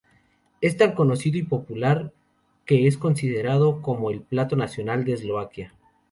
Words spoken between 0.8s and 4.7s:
conocido y popular que es considerado como el plato